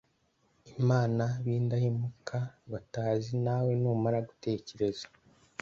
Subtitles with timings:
[0.81, 2.37] Imana b indahemuka
[2.71, 5.05] batazi Nawe numara gutekereza